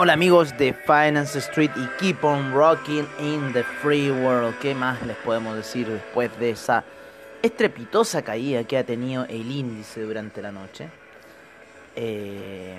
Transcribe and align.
Hola 0.00 0.12
amigos 0.12 0.56
de 0.56 0.74
Finance 0.74 1.40
Street 1.40 1.72
y 1.74 1.84
Keep 1.98 2.22
on 2.22 2.52
Rocking 2.52 3.04
in 3.18 3.52
the 3.52 3.64
Free 3.64 4.12
World. 4.12 4.56
¿Qué 4.60 4.72
más 4.72 5.04
les 5.04 5.16
podemos 5.16 5.56
decir 5.56 5.88
después 5.88 6.30
de 6.38 6.50
esa 6.50 6.84
estrepitosa 7.42 8.22
caída 8.22 8.62
que 8.62 8.78
ha 8.78 8.84
tenido 8.84 9.24
el 9.24 9.50
índice 9.50 10.02
durante 10.02 10.40
la 10.40 10.52
noche? 10.52 10.88
Eh, 11.96 12.78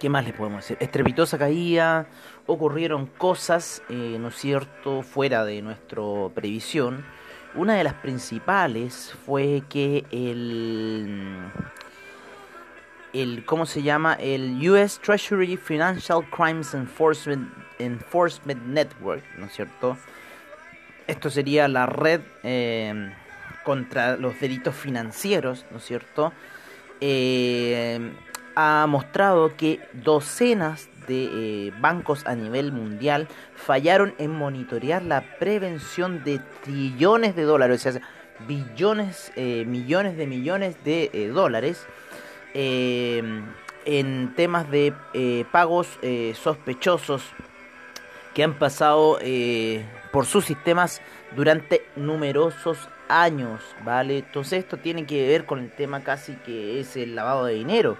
¿Qué 0.00 0.08
más 0.08 0.24
les 0.24 0.34
podemos 0.34 0.62
decir? 0.64 0.78
Estrepitosa 0.80 1.38
caída, 1.38 2.06
ocurrieron 2.46 3.06
cosas, 3.06 3.84
eh, 3.88 4.16
¿no 4.18 4.28
es 4.28 4.34
cierto?, 4.34 5.02
fuera 5.02 5.44
de 5.44 5.62
nuestra 5.62 6.02
previsión. 6.34 7.04
Una 7.54 7.76
de 7.76 7.84
las 7.84 7.94
principales 7.94 9.14
fue 9.24 9.62
que 9.68 10.04
el 10.10 11.52
el 13.14 13.44
¿cómo 13.44 13.64
se 13.64 13.82
llama? 13.82 14.14
El 14.14 14.68
US 14.68 14.98
Treasury 14.98 15.56
Financial 15.56 16.22
Crimes 16.30 16.74
Enforcement, 16.74 17.48
Enforcement 17.78 18.60
Network, 18.66 19.22
¿no 19.38 19.46
es 19.46 19.52
cierto? 19.52 19.96
Esto 21.06 21.30
sería 21.30 21.68
la 21.68 21.86
red 21.86 22.20
eh, 22.42 23.12
contra 23.62 24.16
los 24.16 24.38
delitos 24.40 24.74
financieros, 24.74 25.64
¿no 25.70 25.78
es 25.78 25.84
cierto? 25.84 26.32
Eh, 27.00 28.12
ha 28.56 28.86
mostrado 28.88 29.56
que 29.56 29.80
docenas 29.92 30.88
de 31.06 31.68
eh, 31.68 31.72
bancos 31.80 32.26
a 32.26 32.34
nivel 32.34 32.72
mundial 32.72 33.28
fallaron 33.54 34.14
en 34.18 34.32
monitorear 34.32 35.02
la 35.02 35.38
prevención 35.38 36.24
de 36.24 36.40
trillones 36.64 37.36
de 37.36 37.42
dólares, 37.42 37.86
o 37.86 37.92
sea, 37.92 38.02
billones, 38.48 39.32
millones 39.36 40.16
de 40.16 40.26
millones 40.26 40.76
de 40.82 41.30
dólares 41.32 41.86
Em, 41.86 42.33
en 42.54 44.34
temas 44.34 44.70
de 44.70 44.94
eh, 45.12 45.44
pagos 45.50 45.98
eh, 46.02 46.34
sospechosos 46.40 47.22
que 48.34 48.42
han 48.42 48.54
pasado 48.54 49.18
eh, 49.20 49.84
por 50.12 50.26
sus 50.26 50.44
sistemas 50.44 51.00
durante 51.36 51.86
numerosos 51.96 52.88
años, 53.08 53.62
¿vale? 53.84 54.18
Entonces 54.18 54.60
esto 54.60 54.78
tiene 54.78 55.06
que 55.06 55.26
ver 55.26 55.44
con 55.44 55.60
el 55.60 55.70
tema 55.70 56.02
casi 56.02 56.34
que 56.36 56.80
es 56.80 56.96
el 56.96 57.14
lavado 57.14 57.44
de 57.44 57.54
dinero, 57.54 57.96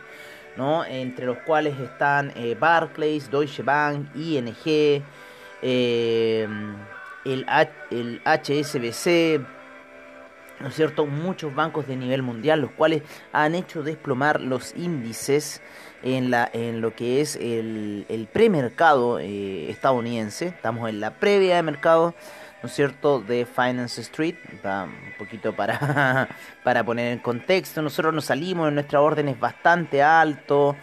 ¿no? 0.57 0.85
Entre 0.85 1.27
los 1.27 1.39
cuales 1.39 1.79
están 1.79 2.33
Barclays, 2.59 3.31
Deutsche 3.31 3.63
Bank, 3.63 4.09
ING, 4.17 5.03
em, 5.63 6.77
el, 7.25 7.47
el 7.91 8.21
HSBC, 8.25 9.41
¿no 10.61 10.69
es 10.69 10.75
cierto? 10.75 11.07
Muchos 11.07 11.55
bancos 11.55 11.87
de 11.87 11.97
nivel 11.97 12.23
mundial, 12.23 12.61
los 12.61 12.71
cuales 12.73 13.03
han 13.33 13.55
hecho 13.55 13.83
desplomar 13.83 14.41
los 14.41 14.75
índices 14.77 15.63
en, 16.03 16.31
la, 16.31 16.49
en 16.53 16.81
lo 16.81 16.95
que 16.95 17.21
es 17.21 17.37
el, 17.37 18.07
el 18.09 18.27
premercado 18.27 19.19
eh, 19.19 19.71
estadounidense. 19.71 20.47
Estamos 20.49 20.89
en 20.89 21.01
la 21.01 21.15
previa 21.15 21.57
de 21.57 21.63
mercado, 21.63 22.15
¿no 22.63 22.69
es 22.69 22.75
cierto?, 22.75 23.21
de 23.21 23.47
Finance 23.47 24.01
Street. 24.03 24.37
un 24.63 25.15
poquito 25.19 25.55
para, 25.55 26.29
para 26.63 26.85
poner 26.85 27.13
en 27.13 27.19
contexto. 27.19 27.83
Nosotros 27.83 28.15
nos 28.15 28.27
salimos, 28.27 28.73
nuestra 28.73 29.01
orden 29.01 29.29
es 29.29 29.39
bastante 29.39 30.03
alto 30.03 30.77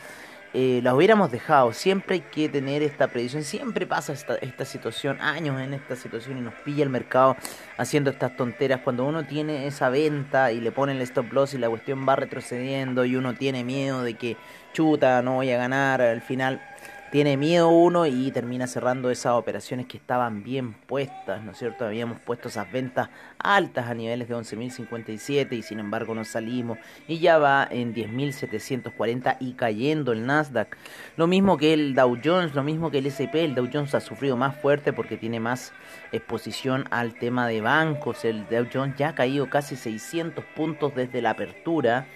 eh, 0.53 0.81
la 0.83 0.93
hubiéramos 0.93 1.31
dejado. 1.31 1.71
Siempre 1.73 2.15
hay 2.15 2.21
que 2.21 2.49
tener 2.49 2.83
esta 2.83 3.07
predicción. 3.07 3.43
Siempre 3.43 3.85
pasa 3.85 4.13
esta, 4.13 4.35
esta 4.35 4.65
situación, 4.65 5.21
años 5.21 5.59
en 5.61 5.73
esta 5.73 5.95
situación 5.95 6.37
y 6.37 6.41
nos 6.41 6.53
pilla 6.55 6.83
el 6.83 6.89
mercado 6.89 7.37
haciendo 7.77 8.09
estas 8.09 8.35
tonteras. 8.35 8.81
Cuando 8.81 9.05
uno 9.05 9.25
tiene 9.25 9.67
esa 9.67 9.89
venta 9.89 10.51
y 10.51 10.59
le 10.59 10.71
ponen 10.71 10.97
el 10.97 11.03
stop 11.03 11.31
loss 11.31 11.53
y 11.53 11.57
la 11.57 11.69
cuestión 11.69 12.05
va 12.07 12.15
retrocediendo 12.15 13.05
y 13.05 13.15
uno 13.15 13.33
tiene 13.33 13.63
miedo 13.63 14.03
de 14.03 14.15
que 14.15 14.37
chuta, 14.73 15.21
no 15.21 15.35
voy 15.35 15.51
a 15.51 15.57
ganar, 15.57 16.01
al 16.01 16.21
final 16.21 16.61
tiene 17.11 17.35
miedo 17.35 17.67
uno 17.67 18.05
y 18.05 18.31
termina 18.31 18.67
cerrando 18.67 19.11
esas 19.11 19.33
operaciones 19.33 19.85
que 19.85 19.97
estaban 19.97 20.43
bien 20.43 20.73
puestas, 20.73 21.43
¿no 21.43 21.51
es 21.51 21.57
cierto? 21.57 21.85
Habíamos 21.85 22.19
puesto 22.21 22.47
esas 22.47 22.71
ventas 22.71 23.09
altas 23.37 23.87
a 23.87 23.93
niveles 23.93 24.29
de 24.29 24.35
11.057 24.35 25.51
y 25.51 25.61
sin 25.61 25.79
embargo 25.79 26.15
no 26.15 26.23
salimos 26.23 26.77
y 27.09 27.19
ya 27.19 27.37
va 27.37 27.67
en 27.69 27.93
10.740 27.93 29.35
y 29.41 29.53
cayendo 29.53 30.13
el 30.13 30.25
Nasdaq. 30.25 30.77
Lo 31.17 31.27
mismo 31.27 31.57
que 31.57 31.73
el 31.73 31.95
Dow 31.95 32.17
Jones, 32.23 32.55
lo 32.55 32.63
mismo 32.63 32.91
que 32.91 32.99
el 32.99 33.05
S&P, 33.07 33.43
el 33.43 33.55
Dow 33.55 33.69
Jones 33.71 33.93
ha 33.93 33.99
sufrido 33.99 34.37
más 34.37 34.55
fuerte 34.55 34.93
porque 34.93 35.17
tiene 35.17 35.41
más 35.41 35.73
exposición 36.13 36.85
al 36.91 37.13
tema 37.15 37.45
de 37.45 37.59
bancos, 37.59 38.23
el 38.23 38.47
Dow 38.47 38.67
Jones 38.73 38.95
ya 38.95 39.09
ha 39.09 39.15
caído 39.15 39.49
casi 39.49 39.75
600 39.75 40.45
puntos 40.55 40.95
desde 40.95 41.21
la 41.21 41.31
apertura 41.31 42.07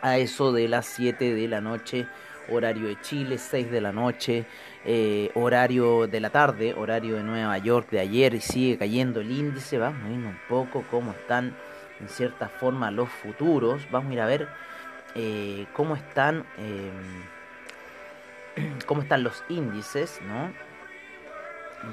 a 0.00 0.16
eso 0.16 0.52
de 0.52 0.68
las 0.68 0.86
7 0.86 1.34
de 1.34 1.48
la 1.48 1.60
noche 1.60 2.06
horario 2.50 2.88
de 2.88 3.00
Chile, 3.00 3.38
6 3.38 3.70
de 3.70 3.80
la 3.80 3.92
noche, 3.92 4.44
eh, 4.84 5.30
horario 5.34 6.06
de 6.06 6.20
la 6.20 6.30
tarde, 6.30 6.74
horario 6.74 7.16
de 7.16 7.22
Nueva 7.22 7.56
York 7.58 7.90
de 7.90 8.00
ayer 8.00 8.34
y 8.34 8.40
sigue 8.40 8.78
cayendo 8.78 9.20
el 9.20 9.30
índice. 9.30 9.78
Vamos 9.78 10.04
a 10.04 10.10
ir 10.10 10.18
un 10.18 10.38
poco 10.48 10.84
cómo 10.90 11.12
están 11.12 11.56
en 12.00 12.08
cierta 12.08 12.48
forma 12.48 12.90
los 12.90 13.08
futuros. 13.08 13.88
Vamos 13.90 14.10
a 14.10 14.14
ir 14.14 14.20
a 14.20 14.26
ver 14.26 14.48
eh, 15.14 15.66
cómo 15.72 15.96
están 15.96 16.44
em, 16.58 17.24
cómo 18.86 19.02
están 19.02 19.22
los 19.22 19.42
índices, 19.48 20.20
¿no? 20.26 20.52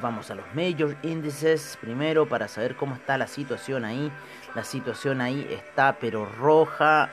Vamos 0.01 0.29
a 0.31 0.35
los 0.35 0.45
major 0.53 0.97
índices 1.01 1.77
primero 1.79 2.27
para 2.27 2.49
saber 2.49 2.75
cómo 2.75 2.95
está 2.95 3.17
la 3.17 3.27
situación 3.27 3.85
ahí. 3.85 4.11
La 4.53 4.63
situación 4.65 5.21
ahí 5.21 5.47
está 5.49 5.97
pero 5.99 6.25
roja, 6.25 7.09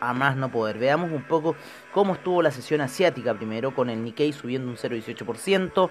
a 0.00 0.12
más 0.12 0.36
no 0.36 0.50
poder. 0.50 0.78
Veamos 0.78 1.10
un 1.10 1.22
poco 1.22 1.56
cómo 1.94 2.14
estuvo 2.14 2.42
la 2.42 2.50
sesión 2.50 2.80
asiática 2.80 3.34
primero, 3.34 3.72
con 3.72 3.88
el 3.88 4.02
Nikkei 4.02 4.32
subiendo 4.32 4.68
un 4.68 4.76
0,18%, 4.76 5.90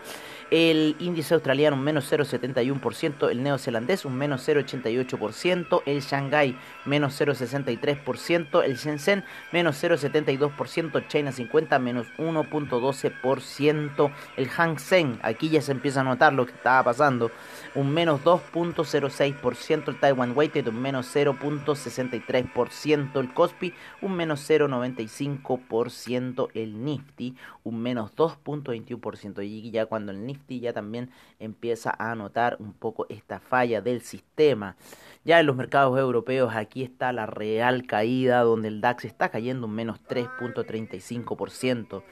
el 0.52 0.98
índice 1.00 1.34
australiano 1.34 1.78
un 1.78 1.84
menos 1.84 2.12
0,71%, 2.12 3.30
el 3.30 3.42
neozelandés 3.42 4.04
un 4.04 4.18
menos 4.18 4.46
0,88%, 4.46 5.82
el 5.86 6.02
Shanghai 6.02 6.58
menos 6.84 7.22
0,63%, 7.22 8.66
el 8.66 8.76
Shenzhen 8.76 9.24
menos 9.54 9.82
0,72%, 9.82 11.08
China 11.08 11.32
50 11.32 11.80
menos 11.80 12.08
1,12%, 12.18 14.12
el 14.36 14.50
Hang 14.50 14.80
Seng, 14.80 15.20
aquí 15.22 15.48
ya 15.48 15.62
se 15.62 15.72
empieza 15.72 16.02
a 16.02 16.04
notar 16.04 16.34
lo 16.34 16.46
que 16.46 16.52
estaba 16.52 16.84
pasando, 16.84 17.32
un 17.76 17.94
menos 17.94 18.22
2.06%, 18.26 19.88
el 19.88 20.00
Taiwan 20.02 20.34
Weighted 20.36 20.68
un 20.68 20.82
menos 20.82 21.16
0.63%, 21.16 23.20
el 23.22 23.34
Kospi 23.34 23.74
un 24.02 24.18
menos 24.18 24.50
0.95%, 24.50 25.93
el 26.54 26.84
Nifty 26.84 27.36
un 27.64 27.82
menos 27.82 28.14
2.21% 28.16 29.46
y 29.46 29.72
ya 29.72 29.86
cuando 29.86 30.12
el 30.12 30.26
Nifty 30.26 30.60
ya 30.60 30.74
también 30.74 31.12
empieza 31.40 31.96
a 31.98 32.14
notar 32.16 32.58
un 32.60 32.74
poco 32.74 33.06
esta 33.10 33.40
falla 33.40 33.80
del 33.82 34.02
sistema. 34.02 34.76
Ya 35.24 35.40
en 35.40 35.46
los 35.46 35.56
mercados 35.56 35.98
europeos 35.98 36.54
aquí 36.56 36.84
está 36.84 37.14
la 37.14 37.26
real 37.26 37.88
caída 37.88 38.42
donde 38.42 38.68
el 38.68 38.82
DAX 38.82 39.06
está 39.06 39.30
cayendo 39.30 39.68
un 39.68 39.74
menos 39.74 40.02
3.35%, 40.08 42.04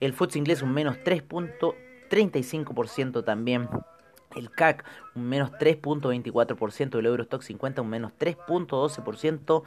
el 0.00 0.12
FTSE 0.12 0.38
inglés 0.38 0.62
un 0.62 0.72
menos 0.72 0.98
3.35% 0.98 3.24
también 3.24 3.68
el 4.36 4.50
CAC 4.50 4.84
un 5.14 5.28
menos 5.28 5.50
3.24%, 5.52 6.98
el 6.98 7.06
Eurostock 7.06 7.42
50 7.42 7.82
un 7.82 7.88
menos 7.88 8.12
3.12%, 8.18 9.62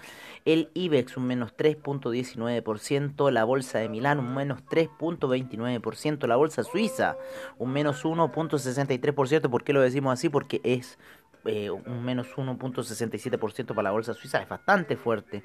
el 0.45 0.69
IBEX 0.74 1.18
un 1.18 1.27
menos 1.27 1.56
3.19%, 1.56 3.31
la 3.31 3.44
Bolsa 3.44 3.80
de 3.80 3.89
Milán 3.89 4.19
un 4.19 4.33
menos 4.33 4.63
3.29%, 4.65 6.27
la 6.27 6.36
Bolsa 6.36 6.63
Suiza 6.63 7.18
un 7.57 7.71
menos 7.74 8.04
1.63%. 8.04 9.50
¿Por 9.50 9.63
qué 9.63 9.74
lo 9.74 9.81
decimos 9.81 10.13
así? 10.13 10.30
Porque 10.30 10.62
es 10.63 10.98
eh, 11.45 11.69
un 11.69 12.06
menos 12.06 12.27
1.67% 12.38 13.68
para 13.68 13.83
la 13.83 13.92
bolsa 13.92 14.13
suiza, 14.13 14.42
es 14.42 14.48
bastante 14.48 14.95
fuerte. 14.95 15.44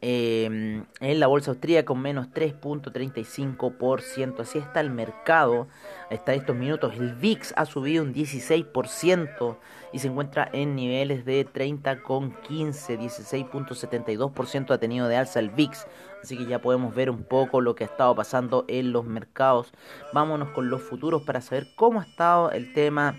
Eh, 0.00 0.84
en 1.00 1.20
la 1.20 1.26
bolsa 1.26 1.50
austríaca 1.50 1.86
con 1.86 2.00
menos 2.00 2.28
3.35%. 2.28 4.40
Así 4.40 4.58
está 4.58 4.80
el 4.80 4.90
mercado 4.90 5.66
hasta 6.10 6.34
estos 6.34 6.54
minutos. 6.54 6.94
El 6.94 7.14
VIX 7.14 7.52
ha 7.56 7.64
subido 7.64 8.04
un 8.04 8.14
16% 8.14 9.56
y 9.92 9.98
se 9.98 10.08
encuentra 10.08 10.48
en 10.52 10.76
niveles 10.76 11.24
de 11.24 11.46
30,15, 11.46 12.98
16.72% 12.98 14.70
ha 14.70 14.78
tenido 14.78 15.08
de 15.08 15.16
alza 15.16 15.40
el 15.40 15.50
VIX. 15.50 15.86
Así 16.22 16.36
que 16.36 16.46
ya 16.46 16.60
podemos 16.60 16.94
ver 16.94 17.10
un 17.10 17.24
poco 17.24 17.60
lo 17.60 17.74
que 17.74 17.84
ha 17.84 17.88
estado 17.88 18.14
pasando 18.14 18.64
en 18.68 18.92
los 18.92 19.04
mercados. 19.04 19.72
Vámonos 20.12 20.50
con 20.50 20.70
los 20.70 20.82
futuros 20.82 21.22
para 21.22 21.40
saber 21.40 21.68
cómo 21.76 22.00
ha 22.00 22.04
estado 22.04 22.52
el 22.52 22.72
tema 22.72 23.16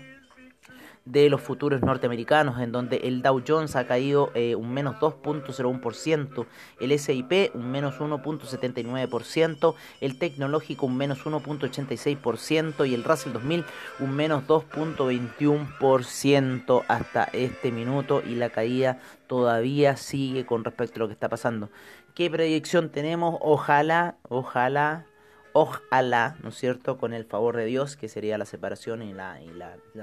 de 1.10 1.28
los 1.28 1.40
futuros 1.40 1.82
norteamericanos, 1.82 2.60
en 2.60 2.70
donde 2.72 2.96
el 2.98 3.22
Dow 3.22 3.42
Jones 3.46 3.76
ha 3.76 3.86
caído 3.86 4.32
eh, 4.34 4.54
un 4.54 4.70
menos 4.72 4.96
2.01%, 4.96 6.46
el 6.80 6.98
SIP 6.98 7.54
un 7.54 7.70
menos 7.70 7.98
1.79%, 7.98 9.74
el 10.00 10.18
tecnológico 10.18 10.86
un 10.86 10.96
menos 10.96 11.22
1.86% 11.24 12.88
y 12.88 12.94
el 12.94 13.04
Russell 13.04 13.32
2000 13.32 13.64
un 13.98 14.14
menos 14.14 14.46
2.21% 14.46 16.84
hasta 16.86 17.24
este 17.24 17.72
minuto 17.72 18.22
y 18.26 18.36
la 18.36 18.50
caída 18.50 19.00
todavía 19.26 19.96
sigue 19.96 20.44
con 20.46 20.62
respecto 20.64 20.96
a 20.96 21.00
lo 21.00 21.08
que 21.08 21.14
está 21.14 21.28
pasando. 21.28 21.70
¿Qué 22.14 22.30
predicción 22.30 22.90
tenemos? 22.90 23.36
Ojalá, 23.40 24.16
ojalá 24.28 25.06
ojalá, 25.52 26.36
¿no 26.42 26.50
es 26.50 26.56
cierto?, 26.56 26.98
con 26.98 27.12
el 27.12 27.24
favor 27.24 27.56
de 27.56 27.64
Dios, 27.64 27.96
que 27.96 28.08
sería 28.08 28.38
la 28.38 28.44
separación 28.44 29.02
y 29.02 29.12
la, 29.12 29.38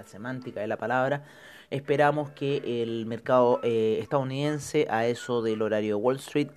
semántica 0.05 0.61
de 0.61 0.67
la 0.67 0.77
palabra, 0.77 1.23
esperamos 1.69 2.29
que 2.31 2.81
el 2.83 3.05
mercado 3.05 3.59
eh, 3.63 3.99
estadounidense, 4.01 4.87
a 4.89 5.05
eso 5.05 5.41
del 5.41 5.61
horario 5.61 5.97
Wall 5.97 6.17
Street, 6.17 6.49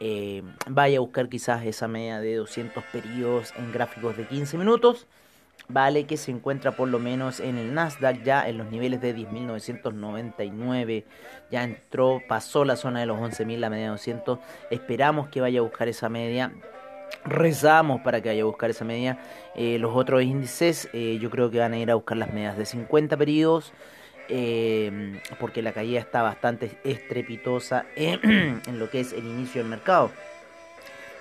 eh, 0.00 0.42
vaya 0.68 0.98
a 0.98 1.00
buscar 1.00 1.28
quizás 1.28 1.64
esa 1.64 1.88
media 1.88 2.20
de 2.20 2.36
200 2.36 2.84
periodos 2.84 3.52
en 3.56 3.72
gráficos 3.72 4.16
de 4.16 4.26
15 4.26 4.58
minutos, 4.58 5.06
vale 5.68 6.04
que 6.04 6.16
se 6.16 6.30
encuentra 6.30 6.72
por 6.72 6.88
lo 6.88 6.98
menos 6.98 7.40
en 7.40 7.56
el 7.56 7.72
Nasdaq 7.74 8.22
ya 8.22 8.46
en 8.48 8.58
los 8.58 8.70
niveles 8.70 9.00
de 9.00 9.16
10.999, 9.16 11.04
ya 11.50 11.64
entró, 11.64 12.22
pasó 12.28 12.64
la 12.64 12.76
zona 12.76 13.00
de 13.00 13.06
los 13.06 13.18
11.000, 13.18 13.58
la 13.58 13.70
media 13.70 13.84
de 13.84 13.90
200, 13.90 14.38
esperamos 14.70 15.28
que 15.28 15.40
vaya 15.40 15.60
a 15.60 15.62
buscar 15.62 15.88
esa 15.88 16.08
media 16.08 16.52
rezamos 17.24 18.00
para 18.02 18.20
que 18.20 18.28
vaya 18.28 18.42
a 18.42 18.46
buscar 18.46 18.70
esa 18.70 18.84
media. 18.84 19.18
Eh, 19.54 19.78
los 19.78 19.94
otros 19.94 20.22
índices 20.22 20.88
eh, 20.92 21.18
yo 21.20 21.30
creo 21.30 21.50
que 21.50 21.58
van 21.58 21.72
a 21.72 21.78
ir 21.78 21.90
a 21.90 21.94
buscar 21.94 22.16
las 22.16 22.32
medias 22.32 22.56
de 22.56 22.66
50 22.66 23.16
periodos. 23.16 23.72
Eh, 24.28 25.20
porque 25.38 25.62
la 25.62 25.70
caída 25.70 26.00
está 26.00 26.20
bastante 26.22 26.78
estrepitosa 26.82 27.86
en, 27.96 28.60
lo 28.72 28.90
que 28.90 29.00
es 29.00 29.12
el 29.12 29.24
inicio 29.24 29.62
del 29.62 29.70
mercado. 29.70 30.10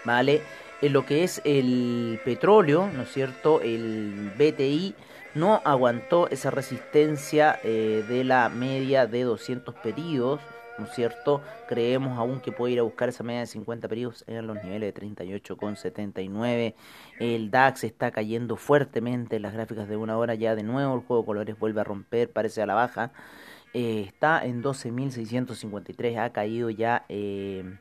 ¿Vale? 0.03 0.41
En 0.81 0.93
lo 0.93 1.05
que 1.05 1.23
es 1.23 1.41
el 1.45 2.19
petróleo, 2.25 2.89
¿no 2.93 3.03
es 3.03 3.11
cierto? 3.11 3.61
El 3.61 4.31
BTI 4.37 4.95
no 5.35 5.61
aguantó 5.65 6.27
esa 6.29 6.51
resistencia 6.51 7.59
de 7.63 8.23
la 8.23 8.49
media 8.49 9.07
de 9.07 9.23
200 9.23 9.73
periodos 9.75 10.39
¿no 10.77 10.85
es 10.85 10.91
cierto? 10.93 11.41
Creemos 11.67 12.17
aún 12.17 12.39
que 12.39 12.51
puede 12.51 12.73
ir 12.73 12.79
a 12.79 12.83
buscar 12.83 13.09
esa 13.09 13.23
media 13.23 13.41
de 13.41 13.47
50 13.47 13.87
periodos 13.87 14.23
en 14.27 14.45
los 14.47 14.63
niveles 14.63 14.93
de 14.93 15.01
38,79. 15.01 16.75
El 17.19 17.51
DAX 17.51 17.83
está 17.83 18.11
cayendo 18.11 18.55
fuertemente 18.55 19.37
en 19.37 19.41
las 19.41 19.53
gráficas 19.53 19.87
de 19.87 19.97
una 19.97 20.17
hora 20.17 20.35
ya 20.35 20.55
de 20.55 20.63
nuevo. 20.63 20.95
El 20.95 21.01
juego 21.01 21.23
de 21.23 21.25
colores 21.25 21.59
vuelve 21.59 21.81
a 21.81 21.83
romper, 21.83 22.31
parece 22.31 22.61
a 22.61 22.65
la 22.65 22.75
baja. 22.75 23.11
Eh, 23.73 24.05
está 24.07 24.45
en 24.45 24.63
12.653, 24.63 26.17
ha 26.17 26.31
caído 26.31 26.69
ya... 26.69 27.05
Eh, 27.09 27.77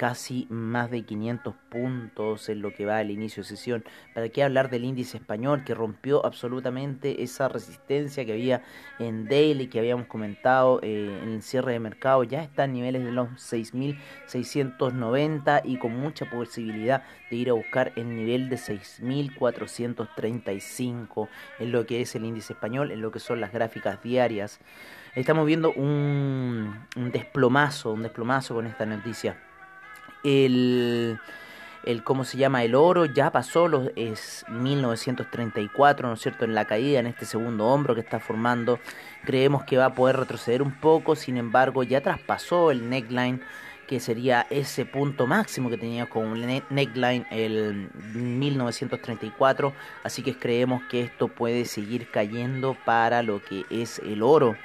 casi 0.00 0.46
más 0.48 0.90
de 0.90 1.02
500 1.02 1.54
puntos 1.68 2.48
en 2.48 2.62
lo 2.62 2.72
que 2.72 2.86
va 2.86 2.96
al 2.96 3.10
inicio 3.10 3.42
de 3.42 3.50
sesión. 3.50 3.84
¿Para 4.14 4.30
qué 4.30 4.42
hablar 4.42 4.70
del 4.70 4.84
índice 4.84 5.18
español 5.18 5.62
que 5.62 5.74
rompió 5.74 6.24
absolutamente 6.24 7.22
esa 7.22 7.50
resistencia 7.50 8.24
que 8.24 8.32
había 8.32 8.62
en 8.98 9.26
daily 9.26 9.66
que 9.66 9.78
habíamos 9.78 10.06
comentado 10.06 10.80
eh, 10.82 11.20
en 11.22 11.28
el 11.28 11.42
cierre 11.42 11.74
de 11.74 11.80
mercado? 11.80 12.24
Ya 12.24 12.42
está 12.42 12.62
a 12.62 12.66
niveles 12.66 13.04
de 13.04 13.12
los 13.12 13.28
6.690 13.32 15.60
y 15.64 15.76
con 15.76 16.00
mucha 16.00 16.30
posibilidad 16.30 17.02
de 17.30 17.36
ir 17.36 17.50
a 17.50 17.52
buscar 17.52 17.92
el 17.96 18.16
nivel 18.16 18.48
de 18.48 18.56
6.435 18.56 21.28
en 21.58 21.72
lo 21.72 21.84
que 21.84 22.00
es 22.00 22.14
el 22.14 22.24
índice 22.24 22.54
español, 22.54 22.90
en 22.90 23.02
lo 23.02 23.10
que 23.10 23.20
son 23.20 23.42
las 23.42 23.52
gráficas 23.52 24.02
diarias. 24.02 24.60
Estamos 25.14 25.44
viendo 25.44 25.70
un 25.72 26.86
desplomazo, 27.12 27.92
un 27.92 28.02
desplomazo 28.02 28.54
con 28.54 28.66
esta 28.66 28.86
noticia 28.86 29.49
el, 30.24 31.18
el 31.84 32.04
cómo 32.04 32.24
se 32.24 32.36
llama 32.36 32.62
el 32.64 32.74
oro 32.74 33.06
ya 33.06 33.30
pasó 33.30 33.68
los 33.68 33.90
es 33.96 34.44
1934 34.48 36.08
no 36.08 36.14
es 36.14 36.20
cierto 36.20 36.44
en 36.44 36.54
la 36.54 36.66
caída 36.66 37.00
en 37.00 37.06
este 37.06 37.24
segundo 37.24 37.66
hombro 37.66 37.94
que 37.94 38.00
está 38.00 38.20
formando. 38.20 38.78
Creemos 39.24 39.64
que 39.64 39.76
va 39.76 39.86
a 39.86 39.94
poder 39.94 40.16
retroceder 40.16 40.62
un 40.62 40.72
poco 40.72 41.16
sin 41.16 41.36
embargo 41.36 41.82
ya 41.82 42.00
traspasó 42.00 42.70
el 42.70 42.88
neckline 42.88 43.40
que 43.86 43.98
sería 43.98 44.46
ese 44.50 44.84
punto 44.84 45.26
máximo 45.26 45.68
que 45.68 45.76
tenía 45.76 46.06
con 46.06 46.40
neckline 46.70 47.26
el 47.32 47.90
1934 48.14 49.72
así 50.04 50.22
que 50.22 50.38
creemos 50.38 50.82
que 50.88 51.02
esto 51.02 51.26
puede 51.26 51.64
seguir 51.64 52.08
cayendo 52.08 52.76
para 52.84 53.24
lo 53.24 53.42
que 53.42 53.64
es 53.68 53.98
el 53.98 54.22
oro 54.22 54.56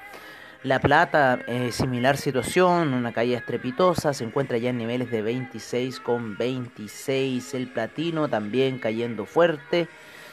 la 0.66 0.80
plata, 0.80 1.40
eh, 1.46 1.72
similar 1.72 2.18
situación, 2.18 2.96
una 2.96 3.14
caída 3.14 3.38
estrepitosa, 3.38 4.16
se 4.16 4.24
encuentra 4.24 4.58
ya 4.58 4.72
en 4.72 4.80
niveles 4.80 5.12
de 5.12 5.24
26,26. 5.24 7.54
El 7.54 7.68
platino 7.68 8.28
también 8.30 8.80
cayendo 8.80 9.28
fuerte, 9.28 9.88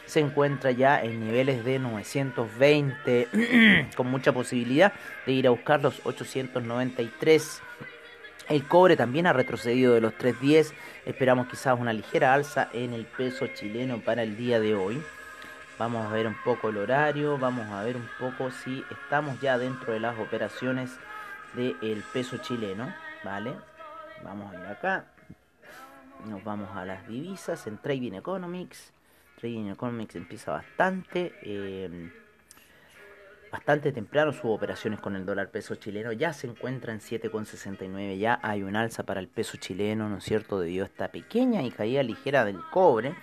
se 0.06 0.20
encuentra 0.20 0.70
ya 0.70 1.02
en 1.02 1.20
niveles 1.20 1.66
de 1.66 1.78
920, 1.78 3.88
con 3.96 4.10
mucha 4.10 4.32
posibilidad 4.32 4.94
de 5.26 5.32
ir 5.32 5.46
a 5.46 5.50
buscar 5.50 5.82
los 5.82 6.00
893. 6.02 7.60
El 8.48 8.66
cobre 8.66 8.96
también 8.96 9.26
ha 9.26 9.34
retrocedido 9.34 9.92
de 9.92 10.00
los 10.00 10.16
310, 10.16 10.72
esperamos 11.04 11.48
quizás 11.48 11.78
una 11.78 11.92
ligera 11.92 12.32
alza 12.32 12.70
en 12.72 12.94
el 12.94 13.04
peso 13.04 13.48
chileno 13.48 14.00
para 14.00 14.22
el 14.22 14.38
día 14.38 14.60
de 14.60 14.74
hoy. 14.74 15.02
Vamos 15.78 16.06
a 16.06 16.12
ver 16.12 16.26
un 16.26 16.36
poco 16.44 16.68
el 16.68 16.76
horario, 16.76 17.38
vamos 17.38 17.66
a 17.70 17.82
ver 17.82 17.96
un 17.96 18.08
poco 18.18 18.50
si 18.50 18.84
estamos 18.90 19.40
ya 19.40 19.58
dentro 19.58 19.92
de 19.92 20.00
las 20.00 20.18
operaciones 20.18 20.90
del 21.54 22.04
peso 22.12 22.36
chileno, 22.36 22.94
¿vale? 23.24 23.54
Vamos 24.22 24.54
a 24.54 24.58
ir 24.60 24.66
acá, 24.66 25.06
nos 26.26 26.44
vamos 26.44 26.68
a 26.76 26.84
las 26.84 27.08
divisas 27.08 27.66
en 27.66 27.78
Trading 27.78 28.12
Economics. 28.12 28.92
Trading 29.40 29.70
Economics 29.70 30.14
empieza 30.14 30.52
bastante, 30.52 31.32
em, 31.42 32.12
bastante 33.50 33.92
temprano 33.92 34.32
sus 34.32 34.44
operaciones 34.44 35.00
con 35.00 35.16
el 35.16 35.26
dólar 35.26 35.50
peso 35.50 35.74
chileno. 35.74 36.12
Ya 36.12 36.32
se 36.32 36.46
encuentra 36.46 36.92
en 36.92 37.00
7,69, 37.00 38.18
ya 38.18 38.38
hay 38.42 38.62
un 38.62 38.76
alza 38.76 39.04
para 39.04 39.20
el 39.20 39.28
peso 39.28 39.56
chileno, 39.56 40.08
¿no 40.08 40.18
es 40.18 40.24
cierto? 40.24 40.60
Debido 40.60 40.84
a 40.84 40.88
esta 40.88 41.08
pequeña 41.08 41.62
y 41.62 41.70
caída 41.70 42.02
ligera 42.02 42.44
del 42.44 42.60
cobre. 42.70 43.16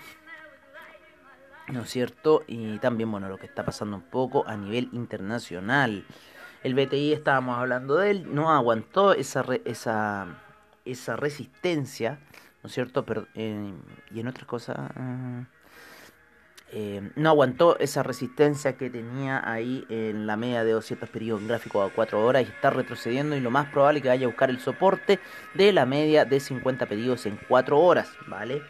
¿No 1.72 1.82
es 1.82 1.90
cierto? 1.90 2.44
Y 2.48 2.78
también, 2.80 3.12
bueno, 3.12 3.30
lo 3.30 3.38
que 3.38 3.46
está 3.46 3.64
pasando 3.64 3.98
un 3.98 4.04
poco 4.04 4.48
a 4.48 4.56
nivel 4.56 4.90
internacional. 4.94 6.06
El 6.64 6.74
BTI, 6.74 7.14
estábamos 7.14 7.58
hablando 7.58 7.96
de 7.96 8.12
él, 8.12 8.34
no 8.34 8.52
aguantó 8.52 9.14
esa, 9.14 9.46
esa, 9.66 10.28
esa 10.86 11.16
resistencia, 11.16 12.20
¿no 12.64 12.68
es 12.68 12.74
cierto? 12.74 13.06
Pero, 13.06 13.28
eh, 13.36 13.74
y 14.14 14.20
en 14.20 14.28
otras 14.28 14.46
cosas, 14.46 14.78
eh, 16.72 17.12
no 17.16 17.30
aguantó 17.30 17.80
esa 17.80 18.04
resistencia 18.04 18.78
que 18.78 18.90
tenía 18.90 19.42
ahí 19.50 19.86
en 19.90 20.28
la 20.28 20.36
media 20.36 20.64
de 20.64 20.74
200 20.74 21.10
periodos 21.10 21.44
gráficos 21.48 21.90
a 21.90 21.94
4 21.94 22.24
horas 22.24 22.44
y 22.44 22.52
está 22.52 22.70
retrocediendo 22.70 23.36
y 23.36 23.40
lo 23.40 23.50
más 23.50 23.70
probable 23.70 24.00
es 24.00 24.04
que 24.04 24.10
vaya 24.10 24.26
a 24.26 24.30
buscar 24.30 24.52
el 24.52 24.60
soporte 24.60 25.20
de 25.56 25.72
la 25.72 25.88
media 25.88 26.26
de 26.26 26.40
50 26.40 26.86
pedidos 26.86 27.26
en 27.26 27.40
4 27.48 27.80
horas, 27.80 28.12
¿vale? 28.28 28.62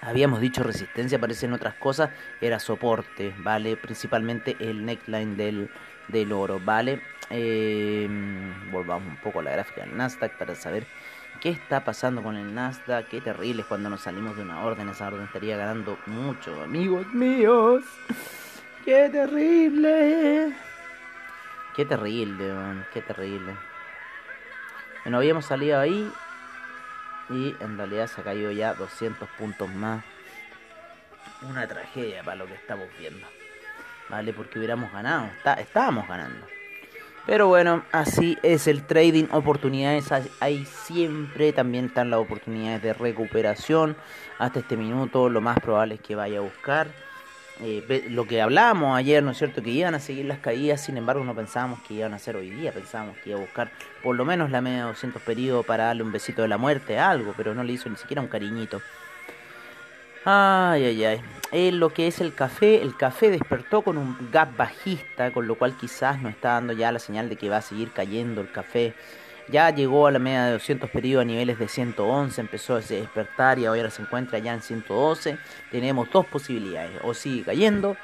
Habíamos 0.00 0.40
dicho 0.40 0.62
resistencia, 0.62 1.18
aparecen 1.18 1.52
otras 1.52 1.74
cosas, 1.74 2.10
era 2.40 2.58
soporte, 2.58 3.34
¿vale? 3.38 3.76
Principalmente 3.76 4.56
el 4.60 4.84
neckline 4.84 5.36
del, 5.36 5.70
del 6.08 6.32
oro, 6.32 6.60
¿vale? 6.64 7.00
Em, 7.30 8.70
volvamos 8.70 9.08
un 9.08 9.16
poco 9.16 9.40
a 9.40 9.42
la 9.42 9.52
gráfica 9.52 9.82
del 9.82 9.96
Nasdaq 9.96 10.38
para 10.38 10.54
saber 10.54 10.86
qué 11.40 11.50
está 11.50 11.84
pasando 11.84 12.22
con 12.22 12.36
el 12.36 12.54
Nasdaq. 12.54 13.08
Qué 13.08 13.20
terrible 13.20 13.62
es 13.62 13.68
cuando 13.68 13.90
nos 13.90 14.02
salimos 14.02 14.36
de 14.36 14.42
una 14.42 14.64
orden, 14.64 14.88
esa 14.88 15.08
orden 15.08 15.24
estaría 15.24 15.56
ganando 15.56 15.98
mucho, 16.06 16.62
amigos 16.62 17.06
míos. 17.12 17.84
Qué 18.84 19.08
terrible. 19.10 20.54
Qué 21.76 21.84
terrible, 21.84 22.54
qué 22.92 23.02
terrible. 23.02 23.54
Bueno, 25.04 25.18
habíamos 25.18 25.44
salido 25.44 25.78
ahí 25.78 26.10
y 27.30 27.54
en 27.60 27.76
realidad 27.76 28.06
se 28.06 28.20
ha 28.20 28.24
caído 28.24 28.50
ya 28.50 28.74
200 28.74 29.28
puntos 29.38 29.68
más. 29.68 30.04
Una 31.48 31.66
tragedia 31.66 32.22
para 32.22 32.36
lo 32.36 32.46
que 32.46 32.54
estamos 32.54 32.86
viendo. 32.98 33.26
¿Vale? 34.08 34.32
Porque 34.32 34.58
hubiéramos 34.58 34.90
ganado. 34.92 35.26
Está, 35.36 35.54
estábamos 35.54 36.08
ganando. 36.08 36.46
Pero 37.26 37.46
bueno, 37.46 37.84
así 37.92 38.38
es 38.42 38.66
el 38.66 38.86
trading, 38.86 39.26
oportunidades 39.32 40.10
hay 40.40 40.64
siempre, 40.64 41.52
también 41.52 41.84
están 41.84 42.08
las 42.08 42.20
oportunidades 42.20 42.82
de 42.82 42.94
recuperación. 42.94 43.96
Hasta 44.38 44.60
este 44.60 44.78
minuto 44.78 45.28
lo 45.28 45.42
más 45.42 45.60
probable 45.60 45.96
es 45.96 46.00
que 46.00 46.14
vaya 46.14 46.38
a 46.38 46.40
buscar 46.40 46.88
eh, 47.60 48.06
lo 48.10 48.26
que 48.26 48.40
hablábamos 48.40 48.96
ayer, 48.96 49.22
¿no 49.22 49.32
es 49.32 49.38
cierto? 49.38 49.62
Que 49.62 49.70
iban 49.70 49.94
a 49.94 50.00
seguir 50.00 50.26
las 50.26 50.38
caídas, 50.38 50.84
sin 50.84 50.96
embargo 50.96 51.24
no 51.24 51.34
pensábamos 51.34 51.80
que 51.82 51.94
iban 51.94 52.12
a 52.12 52.16
hacer 52.16 52.36
hoy 52.36 52.50
día, 52.50 52.72
pensábamos 52.72 53.16
que 53.18 53.30
iba 53.30 53.38
a 53.38 53.42
buscar 53.42 53.70
por 54.02 54.14
lo 54.14 54.24
menos 54.24 54.50
la 54.50 54.60
media 54.60 54.78
de 54.78 54.84
200 54.84 55.22
periodos 55.22 55.66
para 55.66 55.84
darle 55.84 56.02
un 56.02 56.12
besito 56.12 56.42
de 56.42 56.48
la 56.48 56.58
muerte, 56.58 56.98
algo, 56.98 57.34
pero 57.36 57.54
no 57.54 57.64
le 57.64 57.72
hizo 57.72 57.88
ni 57.88 57.96
siquiera 57.96 58.22
un 58.22 58.28
cariñito. 58.28 58.80
Ay, 60.24 60.84
ay, 60.84 61.04
ay. 61.04 61.70
Lo 61.72 61.90
que 61.90 62.06
es 62.06 62.20
el 62.20 62.34
café, 62.34 62.82
el 62.82 62.96
café 62.96 63.30
despertó 63.30 63.82
con 63.82 63.96
un 63.96 64.28
gap 64.30 64.56
bajista, 64.56 65.32
con 65.32 65.46
lo 65.46 65.54
cual 65.54 65.76
quizás 65.76 66.20
no 66.20 66.28
está 66.28 66.52
dando 66.52 66.74
ya 66.74 66.92
la 66.92 66.98
señal 66.98 67.28
de 67.28 67.36
que 67.36 67.48
va 67.48 67.58
a 67.58 67.62
seguir 67.62 67.92
cayendo 67.92 68.40
el 68.42 68.52
café. 68.52 68.94
Ya 69.50 69.70
llegó 69.70 70.06
a 70.06 70.10
la 70.10 70.18
media 70.18 70.46
de 70.46 70.52
200 70.52 70.90
periodos 70.90 71.22
a 71.22 71.26
niveles 71.26 71.58
de 71.58 71.68
111, 71.68 72.40
empezó 72.40 72.74
a 72.76 72.80
despertar 72.80 73.58
y 73.58 73.64
ahora 73.64 73.90
se 73.90 74.02
encuentra 74.02 74.38
ya 74.38 74.52
en 74.52 74.60
112. 74.60 75.38
Tenemos 75.70 76.10
dos 76.10 76.26
posibilidades, 76.26 77.00
o 77.02 77.14
sigue 77.14 77.44
cayendo 77.44 77.96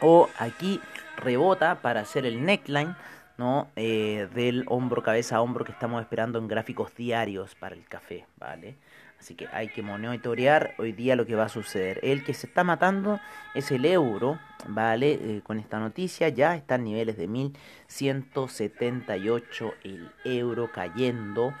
o 0.00 0.28
aquí 0.38 0.80
rebota 1.16 1.76
para 1.76 2.00
hacer 2.00 2.26
el 2.26 2.44
neckline 2.44 2.96
¿no? 3.38 3.68
Eh, 3.76 4.28
del 4.34 4.64
hombro 4.68 5.02
cabeza 5.02 5.36
a 5.36 5.40
hombro 5.40 5.64
que 5.64 5.72
estamos 5.72 6.02
esperando 6.02 6.38
en 6.38 6.48
gráficos 6.48 6.94
diarios 6.94 7.54
para 7.54 7.74
el 7.74 7.84
café, 7.86 8.26
¿vale? 8.38 8.76
Así 9.22 9.34
que 9.36 9.46
hay 9.52 9.68
que 9.68 9.82
monitorear 9.82 10.74
hoy 10.78 10.90
día 10.90 11.14
lo 11.14 11.26
que 11.26 11.36
va 11.36 11.44
a 11.44 11.48
suceder. 11.48 12.00
El 12.02 12.24
que 12.24 12.34
se 12.34 12.48
está 12.48 12.64
matando 12.64 13.20
es 13.54 13.70
el 13.70 13.84
euro, 13.84 14.40
¿vale? 14.66 15.12
Eh, 15.12 15.42
con 15.44 15.60
esta 15.60 15.78
noticia 15.78 16.28
ya 16.28 16.56
está 16.56 16.74
en 16.74 16.82
niveles 16.82 17.16
de 17.16 17.28
1178 17.28 19.74
el 19.84 20.10
euro 20.24 20.72
cayendo. 20.72 21.54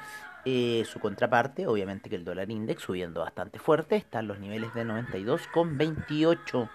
Eh, 0.44 0.84
su 0.90 0.98
contraparte, 0.98 1.68
obviamente 1.68 2.10
que 2.10 2.16
el 2.16 2.24
dólar 2.24 2.50
index 2.50 2.82
subiendo 2.82 3.20
bastante 3.20 3.60
fuerte, 3.60 3.94
está 3.94 4.18
en 4.18 4.26
los 4.26 4.40
niveles 4.40 4.74
de 4.74 4.84
92,28, 4.84 6.68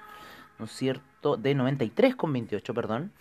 ¿no 0.58 0.64
es 0.64 0.72
cierto? 0.72 1.36
De 1.36 1.54
93,28, 1.54 2.74
perdón. 2.74 3.12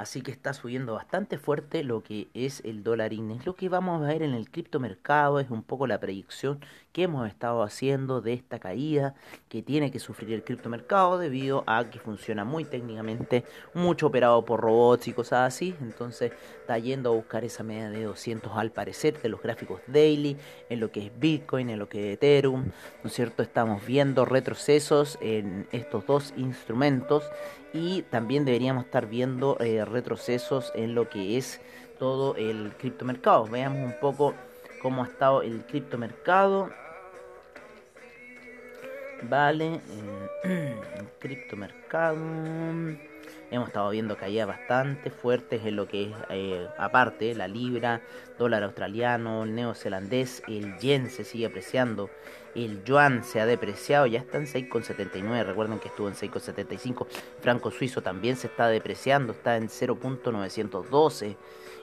Así 0.00 0.22
que 0.22 0.30
está 0.30 0.54
subiendo 0.54 0.94
bastante 0.94 1.36
fuerte 1.36 1.84
lo 1.84 2.02
que 2.02 2.28
es 2.32 2.62
el 2.64 2.82
dólar 2.82 3.12
index. 3.12 3.44
Lo 3.44 3.54
que 3.54 3.68
vamos 3.68 4.02
a 4.02 4.06
ver 4.06 4.22
en 4.22 4.32
el 4.32 4.50
criptomercado 4.50 5.40
es 5.40 5.50
un 5.50 5.62
poco 5.62 5.86
la 5.86 6.00
predicción 6.00 6.58
que 6.94 7.02
hemos 7.02 7.28
estado 7.28 7.62
haciendo 7.62 8.22
de 8.22 8.32
esta 8.32 8.58
caída 8.58 9.14
que 9.50 9.60
tiene 9.62 9.90
que 9.90 9.98
sufrir 9.98 10.32
el 10.32 10.42
criptomercado 10.42 11.18
debido 11.18 11.64
a 11.66 11.84
que 11.90 11.98
funciona 11.98 12.46
muy 12.46 12.64
técnicamente, 12.64 13.44
mucho 13.74 14.06
operado 14.06 14.42
por 14.42 14.62
robots 14.62 15.06
y 15.06 15.12
cosas 15.12 15.46
así. 15.46 15.74
Entonces 15.82 16.32
está 16.60 16.78
yendo 16.78 17.10
a 17.10 17.16
buscar 17.16 17.44
esa 17.44 17.62
media 17.62 17.90
de 17.90 18.02
200 18.04 18.52
al 18.56 18.72
parecer 18.72 19.20
de 19.20 19.28
los 19.28 19.42
gráficos 19.42 19.82
daily 19.86 20.38
en 20.70 20.80
lo 20.80 20.90
que 20.90 21.04
es 21.04 21.12
Bitcoin, 21.20 21.68
en 21.68 21.78
lo 21.78 21.90
que 21.90 22.08
es 22.08 22.14
Ethereum. 22.14 22.64
¿No 23.04 23.08
es 23.10 23.12
cierto? 23.12 23.42
Estamos 23.42 23.84
viendo 23.84 24.24
retrocesos 24.24 25.18
en 25.20 25.68
estos 25.72 26.06
dos 26.06 26.32
instrumentos 26.38 27.22
y 27.72 28.02
también 28.02 28.44
deberíamos 28.44 28.84
estar 28.84 29.06
viendo 29.06 29.56
eh, 29.60 29.84
retrocesos 29.84 30.72
en 30.74 30.94
lo 30.94 31.08
que 31.08 31.36
es 31.36 31.60
todo 31.98 32.34
el 32.36 32.72
criptomercado. 32.78 33.46
Veamos 33.46 33.92
un 33.92 34.00
poco 34.00 34.34
cómo 34.82 35.04
ha 35.04 35.06
estado 35.06 35.42
el 35.42 35.64
criptomercado. 35.66 36.70
Vale, 39.22 39.80
eh, 40.44 40.80
el 40.98 41.08
criptomercado. 41.18 42.16
Hemos 43.50 43.68
estado 43.68 43.90
viendo 43.90 44.16
caídas 44.16 44.46
bastante 44.46 45.10
fuertes 45.10 45.66
en 45.66 45.74
lo 45.74 45.88
que 45.88 46.04
es, 46.04 46.12
eh, 46.28 46.68
aparte, 46.78 47.34
la 47.34 47.48
libra, 47.48 48.00
dólar 48.38 48.62
australiano, 48.62 49.42
el 49.42 49.56
neozelandés, 49.56 50.44
el 50.46 50.78
yen 50.78 51.10
se 51.10 51.24
sigue 51.24 51.46
apreciando, 51.46 52.10
el 52.54 52.84
yuan 52.84 53.24
se 53.24 53.40
ha 53.40 53.46
depreciado, 53.46 54.06
ya 54.06 54.20
está 54.20 54.38
en 54.38 54.46
6,79, 54.46 55.44
recuerden 55.44 55.80
que 55.80 55.88
estuvo 55.88 56.06
en 56.06 56.14
6,75, 56.14 57.08
franco 57.40 57.72
suizo 57.72 58.02
también 58.02 58.36
se 58.36 58.46
está 58.46 58.68
depreciando, 58.68 59.32
está 59.32 59.56
en 59.56 59.68
0.912, 59.68 61.36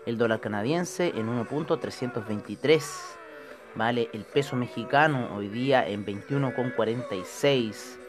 el 0.06 0.18
dólar 0.18 0.40
canadiense 0.40 1.10
en 1.10 1.28
1.323, 1.28 2.82
vale, 3.76 4.10
el 4.14 4.24
peso 4.24 4.56
mexicano 4.56 5.36
hoy 5.36 5.50
día 5.50 5.86
en 5.86 6.06
21,46, 6.06 8.07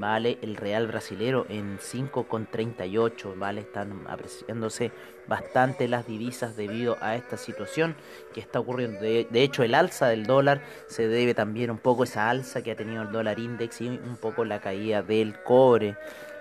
vale 0.00 0.38
el 0.42 0.56
real 0.56 0.86
brasilero 0.86 1.46
en 1.48 1.78
5,38 1.78 3.38
vale 3.38 3.60
están 3.60 4.06
apreciándose 4.08 4.90
bastante 5.28 5.86
las 5.86 6.06
divisas 6.06 6.56
debido 6.56 6.96
a 7.00 7.14
esta 7.14 7.36
situación 7.36 7.94
que 8.34 8.40
está 8.40 8.58
ocurriendo. 8.58 9.00
De, 9.00 9.26
hecho 9.34 9.62
el 9.62 9.74
alza 9.74 10.08
del 10.08 10.24
dólar 10.24 10.62
se 10.88 11.06
debe 11.06 11.34
también 11.34 11.70
un 11.70 11.78
poco 11.78 12.02
a 12.02 12.04
esa 12.04 12.30
alza 12.30 12.62
que 12.62 12.72
ha 12.72 12.76
tenido 12.76 13.02
el 13.02 13.12
dólar 13.12 13.38
index 13.38 13.80
y 13.82 13.88
un 13.88 14.16
poco 14.20 14.44
la 14.44 14.60
caída 14.60 15.02
del 15.02 15.40
cobre 15.42 15.96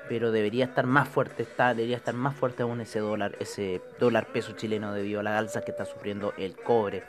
pero 0.08 0.32
debería 0.32 0.66
estar 0.66 0.88
más 0.88 1.08
fuerte 1.08 1.44
está 1.44 1.76
debería 1.76 1.98
estar 1.98 2.16
más 2.16 2.36
fuerte 2.36 2.64
aún 2.64 2.82
ese 2.82 3.00
dólar 3.00 3.36
ese 3.40 3.82
dólar 4.00 4.28
peso 4.34 4.54
chileno 4.54 4.92
debido 4.94 5.20
a 5.20 5.24
la 5.24 5.38
alza 5.38 5.62
que 5.62 5.72
está 5.72 5.86
sufriendo 5.86 6.34
el 6.38 6.56
cobre. 6.56 7.04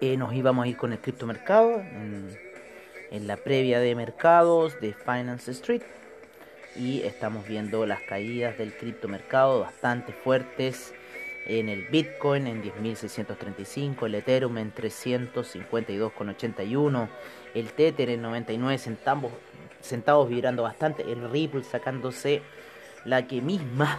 Eh, 0.00 0.16
nos 0.16 0.34
íbamos 0.34 0.64
a 0.64 0.68
ir 0.68 0.76
con 0.76 0.92
el 0.92 0.98
criptomercado 0.98 1.80
en 3.10 3.26
la 3.26 3.36
previa 3.36 3.80
de 3.80 3.94
mercados 3.94 4.80
de 4.80 4.92
Finance 4.92 5.50
Street. 5.50 5.82
Y 6.76 7.02
estamos 7.02 7.46
viendo 7.46 7.86
las 7.86 8.02
caídas 8.02 8.58
del 8.58 8.76
criptomercado 8.76 9.60
bastante 9.60 10.12
fuertes 10.12 10.92
en 11.46 11.68
el 11.68 11.82
Bitcoin 11.84 12.46
en 12.46 12.62
10.635, 12.62 14.06
el 14.06 14.14
Ethereum 14.14 14.56
en 14.58 14.72
352,81, 14.74 17.08
el 17.54 17.72
Tether 17.72 18.10
en 18.10 18.22
99 18.22 18.78
centavos, 18.78 19.32
centavos 19.80 20.28
vibrando 20.28 20.62
bastante, 20.62 21.02
el 21.02 21.28
Ripple 21.30 21.64
sacándose 21.64 22.42
la 23.04 23.26
que 23.26 23.42
misma 23.42 23.98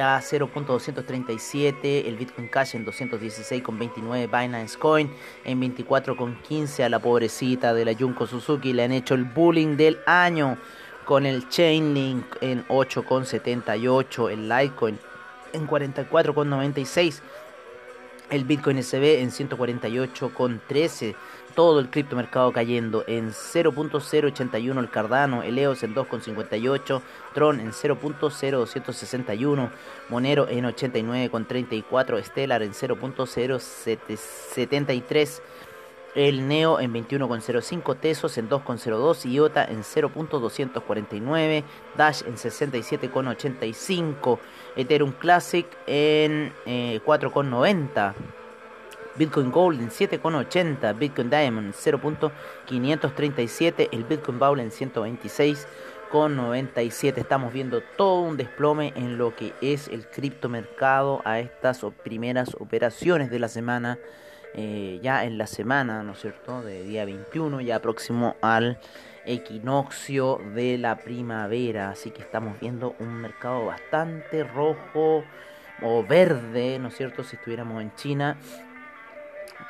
a 0.00 0.20
0.237, 0.20 2.06
el 2.06 2.16
Bitcoin 2.16 2.48
Cash 2.48 2.74
en 2.74 2.84
216,29, 2.84 4.26
Binance 4.26 4.78
Coin 4.78 5.10
en 5.44 5.60
24,15 5.60 6.84
a 6.84 6.88
la 6.88 6.98
pobrecita 6.98 7.72
de 7.74 7.84
la 7.84 7.94
Junko 7.94 8.26
Suzuki. 8.26 8.72
Le 8.72 8.84
han 8.84 8.92
hecho 8.92 9.14
el 9.14 9.24
bullying 9.24 9.76
del 9.76 9.98
año 10.06 10.58
con 11.04 11.26
el 11.26 11.48
Chainlink 11.48 12.24
en 12.40 12.66
8,78, 12.68 14.30
el 14.30 14.48
Litecoin 14.48 14.98
en 15.52 15.68
44,96, 15.68 17.20
el 18.30 18.44
Bitcoin 18.44 18.82
SB 18.82 19.20
en 19.20 19.30
148,13 19.30 21.14
todo 21.54 21.78
el 21.78 21.88
criptomercado 21.88 22.52
cayendo 22.52 23.04
en 23.06 23.30
0.081 23.30 24.78
el 24.78 24.90
Cardano, 24.90 25.42
el 25.42 25.58
EOS 25.58 25.84
en 25.84 25.94
2.58, 25.94 27.00
Tron 27.32 27.60
en 27.60 27.70
0.0261, 27.70 29.70
Monero 30.08 30.48
en 30.48 30.64
89.34, 30.64 32.24
Stellar 32.24 32.62
en 32.62 32.72
0.073, 32.72 35.40
el 36.14 36.46
Neo 36.46 36.78
en 36.80 36.94
21.05, 36.94 37.98
Tesos 37.98 38.38
en 38.38 38.48
2.02, 38.48 39.28
IOTA 39.30 39.64
en 39.64 39.82
0.249, 39.82 41.64
Dash 41.96 42.22
en 42.26 42.36
67.85, 42.36 44.38
Ethereum 44.76 45.10
Classic 45.12 45.66
en 45.86 46.52
4.90. 46.66 48.10
Eh, 48.10 48.14
Bitcoin 49.16 49.52
Gold 49.52 49.80
en 49.80 49.90
7,80, 49.90 50.98
Bitcoin 50.98 51.30
Diamond 51.30 51.72
0.537, 51.72 53.88
el 53.92 54.02
Bitcoin 54.02 54.40
Bowl 54.40 54.58
en 54.58 54.72
126,97. 54.72 57.18
Estamos 57.18 57.52
viendo 57.52 57.80
todo 57.96 58.22
un 58.22 58.36
desplome 58.36 58.92
en 58.96 59.16
lo 59.16 59.36
que 59.36 59.52
es 59.60 59.86
el 59.86 60.08
criptomercado 60.08 61.22
a 61.24 61.38
estas 61.38 61.86
primeras 62.02 62.56
operaciones 62.58 63.30
de 63.30 63.38
la 63.38 63.46
semana. 63.46 64.00
Eh, 64.56 65.00
ya 65.02 65.24
en 65.24 65.36
la 65.36 65.46
semana, 65.46 66.02
¿no 66.02 66.12
es 66.12 66.20
cierto?, 66.20 66.62
de 66.62 66.84
día 66.84 67.04
21, 67.04 67.60
ya 67.60 67.80
próximo 67.82 68.36
al 68.40 68.78
equinoccio 69.26 70.40
de 70.54 70.78
la 70.78 70.96
primavera. 70.96 71.90
Así 71.90 72.10
que 72.10 72.22
estamos 72.22 72.60
viendo 72.60 72.94
un 73.00 73.14
mercado 73.20 73.66
bastante 73.66 74.44
rojo 74.44 75.24
o 75.82 76.04
verde, 76.04 76.78
¿no 76.78 76.88
es 76.88 76.96
cierto?, 76.96 77.24
si 77.24 77.36
estuviéramos 77.36 77.82
en 77.82 77.94
China 77.96 78.36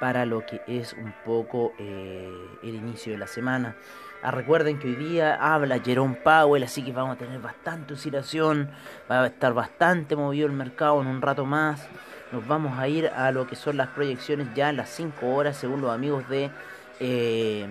para 0.01 0.27
lo 0.27 0.45
que 0.45 0.61
es 0.67 0.93
un 0.93 1.15
poco 1.25 1.73
eh, 1.79 2.31
el 2.63 2.75
inicio 2.75 3.13
de 3.13 3.19
la 3.19 3.27
semana. 3.27 3.77
Ah, 4.23 4.31
recuerden 4.31 4.79
que 4.79 4.89
hoy 4.89 4.97
día 4.97 5.35
habla 5.35 5.81
Jerome 5.81 6.17
Powell, 6.17 6.63
así 6.63 6.83
que 6.83 6.93
vamos 6.93 7.17
a 7.17 7.19
tener 7.19 7.41
bastante 7.41 7.95
oscilación, 7.95 8.71
va 9.11 9.23
a 9.23 9.27
estar 9.27 9.53
bastante 9.53 10.17
movido 10.17 10.47
el 10.47 10.53
mercado 10.53 11.01
en 11.01 11.09
un 11.09 11.23
rato 11.23 11.45
más. 11.45 11.89
Nos 12.35 12.49
vamos 12.49 12.77
a 12.81 12.89
ir 12.89 13.07
a 13.07 13.31
lo 13.31 13.47
que 13.47 13.55
son 13.55 13.77
las 13.77 13.87
proyecciones 13.91 14.49
ya 14.57 14.69
en 14.69 14.77
las 14.77 14.89
5 14.89 15.25
horas, 15.25 15.57
según 15.57 15.81
los 15.81 15.93
amigos 15.93 16.29
de, 16.29 16.51
eh, 16.99 17.65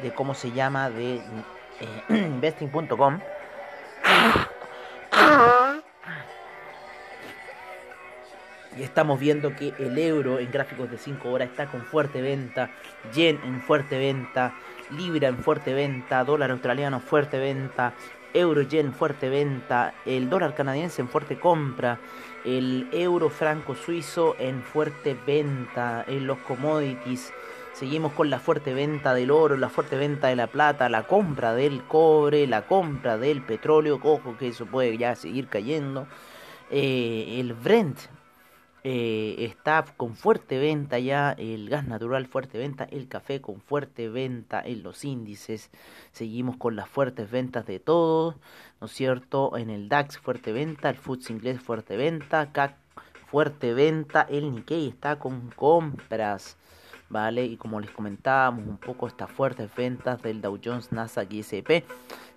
de 0.00 0.14
cómo 0.14 0.32
se 0.32 0.52
llama, 0.52 0.88
de 0.88 1.16
eh, 1.16 2.02
investing.com. 2.08 3.20
Y 8.78 8.82
estamos 8.82 9.20
viendo 9.20 9.54
que 9.54 9.74
el 9.78 9.98
euro 9.98 10.38
en 10.38 10.50
gráficos 10.50 10.90
de 10.90 10.96
5 10.96 11.30
horas 11.30 11.50
está 11.50 11.66
con 11.66 11.82
fuerte 11.82 12.22
venta, 12.22 12.70
yen 13.12 13.38
en 13.44 13.60
fuerte 13.60 13.98
venta, 13.98 14.54
libra 14.92 15.28
en 15.28 15.36
fuerte 15.36 15.74
venta, 15.74 16.24
dólar 16.24 16.52
australiano 16.52 17.00
fuerte 17.00 17.38
venta, 17.38 17.92
euro 18.32 18.62
yen 18.62 18.94
fuerte 18.94 19.28
venta, 19.28 19.92
el 20.06 20.30
dólar 20.30 20.54
canadiense 20.54 21.02
en 21.02 21.08
fuerte 21.08 21.38
compra, 21.38 21.98
el 22.44 22.88
euro 22.92 23.30
franco 23.30 23.74
suizo 23.74 24.36
en 24.38 24.62
fuerte 24.62 25.16
venta, 25.26 26.04
en 26.06 26.26
los 26.26 26.38
commodities. 26.38 27.32
Seguimos 27.72 28.12
con 28.12 28.30
la 28.30 28.38
fuerte 28.38 28.72
venta 28.72 29.14
del 29.14 29.30
oro, 29.30 29.56
la 29.56 29.68
fuerte 29.68 29.96
venta 29.96 30.28
de 30.28 30.36
la 30.36 30.46
plata, 30.46 30.88
la 30.88 31.04
compra 31.04 31.54
del 31.54 31.82
cobre, 31.82 32.46
la 32.46 32.62
compra 32.62 33.18
del 33.18 33.42
petróleo, 33.42 33.98
ojo 34.02 34.36
que 34.38 34.48
eso 34.48 34.66
puede 34.66 34.96
ya 34.96 35.16
seguir 35.16 35.48
cayendo. 35.48 36.06
Eh, 36.70 37.36
el 37.40 37.54
Brent 37.54 37.98
eh, 38.84 39.36
está 39.38 39.84
con 39.96 40.14
fuerte 40.14 40.58
venta 40.58 40.98
ya, 40.98 41.32
el 41.32 41.70
gas 41.70 41.86
natural 41.86 42.26
fuerte 42.26 42.58
venta, 42.58 42.84
el 42.84 43.08
café 43.08 43.40
con 43.40 43.62
fuerte 43.62 44.10
venta 44.10 44.60
en 44.64 44.82
los 44.82 45.04
índices. 45.04 45.70
Seguimos 46.12 46.58
con 46.58 46.76
las 46.76 46.88
fuertes 46.88 47.30
ventas 47.30 47.66
de 47.66 47.80
todos, 47.80 48.36
¿no 48.80 48.86
es 48.86 48.92
cierto? 48.92 49.56
En 49.56 49.70
el 49.70 49.88
DAX 49.88 50.18
fuerte 50.18 50.52
venta, 50.52 50.90
el 50.90 50.96
FTSE 50.98 51.32
inglés 51.32 51.60
fuerte 51.60 51.96
venta, 51.96 52.52
CAC 52.52 52.76
fuerte 53.26 53.72
venta, 53.72 54.26
el 54.30 54.54
Nikkei 54.54 54.88
está 54.88 55.18
con 55.18 55.50
compras. 55.50 56.58
¿Vale? 57.14 57.44
Y 57.44 57.56
como 57.56 57.78
les 57.78 57.92
comentábamos 57.92 58.66
un 58.66 58.76
poco 58.76 59.06
estas 59.06 59.30
fuertes 59.30 59.70
ventas 59.76 60.20
del 60.20 60.40
Dow 60.40 60.58
Jones, 60.62 60.90
Nasdaq 60.90 61.32
y 61.32 61.40
S&P 61.40 61.84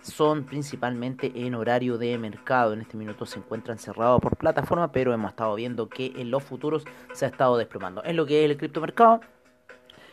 son 0.00 0.44
principalmente 0.44 1.32
en 1.34 1.56
horario 1.56 1.98
de 1.98 2.16
mercado. 2.16 2.74
En 2.74 2.82
este 2.82 2.96
minuto 2.96 3.26
se 3.26 3.40
encuentran 3.40 3.76
cerrados 3.78 4.20
por 4.20 4.36
plataforma, 4.36 4.92
pero 4.92 5.12
hemos 5.12 5.30
estado 5.30 5.56
viendo 5.56 5.88
que 5.88 6.12
en 6.14 6.30
los 6.30 6.44
futuros 6.44 6.84
se 7.12 7.24
ha 7.24 7.28
estado 7.28 7.56
desplomando. 7.56 8.04
En 8.04 8.14
lo 8.14 8.24
que 8.24 8.44
es 8.44 8.48
el 8.48 8.56
criptomercado, 8.56 9.20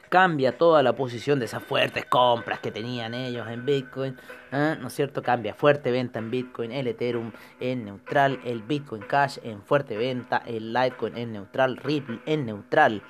cambia 0.10 0.58
toda 0.58 0.82
la 0.82 0.96
posición 0.96 1.38
de 1.38 1.46
esas 1.46 1.62
fuertes 1.62 2.06
compras 2.06 2.60
que 2.60 2.72
tenían 2.72 3.14
ellos 3.14 3.48
en 3.48 3.68
Bitcoin, 3.68 4.18
¿eh? 4.52 4.78
¿no 4.82 4.88
es 4.88 4.94
cierto? 4.94 5.22
Cambia 5.22 5.54
fuerte 5.54 5.92
venta 5.92 6.18
en 6.18 6.32
Bitcoin, 6.32 6.72
el 6.72 6.88
Ethereum 6.88 7.32
en 7.60 7.86
neutral, 7.86 8.40
el 8.46 8.64
Bitcoin 8.64 9.04
Cash 9.04 9.38
en 9.44 9.62
fuerte 9.62 9.96
venta, 9.96 10.42
el 10.48 10.74
Litecoin 10.74 11.16
en 11.18 11.34
neutral, 11.34 11.78
Ripple 11.78 12.20
en 12.26 12.48
neutral 12.48 13.04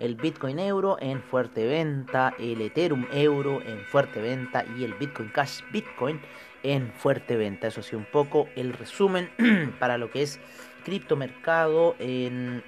el 0.00 0.16
Bitcoin 0.16 0.58
euro 0.58 0.96
en 1.00 1.22
fuerte 1.22 1.66
venta, 1.66 2.34
el 2.38 2.60
Ethereum 2.62 3.06
euro 3.12 3.60
en 3.62 3.84
fuerte 3.84 4.20
venta 4.20 4.64
y 4.76 4.84
el 4.84 4.94
Bitcoin 4.94 5.28
Cash 5.28 5.60
Bitcoin 5.70 6.20
en 6.62 6.90
fuerte 6.92 7.36
venta. 7.36 7.68
Eso 7.68 7.80
ha 7.80 7.84
sido 7.84 7.98
un 7.98 8.06
poco 8.06 8.48
el 8.56 8.72
resumen 8.72 9.30
para 9.78 9.98
lo 9.98 10.10
que 10.10 10.22
es 10.22 10.40
criptomercado 10.84 11.94
en, 11.98 12.64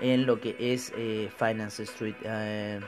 en, 0.00 0.26
lo 0.26 0.40
que 0.40 0.56
es 0.58 0.92
eh, 0.96 1.30
Finance 1.36 1.84
Street. 1.84 2.16
Eh, 2.24 2.80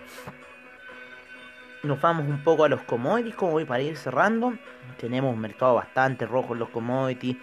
nos 1.84 2.00
vamos 2.00 2.26
un 2.26 2.42
poco 2.42 2.64
a 2.64 2.68
los 2.68 2.82
commodities, 2.82 3.36
como 3.36 3.52
voy 3.52 3.64
para 3.64 3.82
ir 3.82 3.96
cerrando. 3.96 4.54
Tenemos 4.98 5.32
un 5.32 5.40
mercado 5.40 5.74
bastante 5.74 6.26
rojo 6.26 6.54
en 6.54 6.58
los 6.58 6.70
commodities 6.70 7.36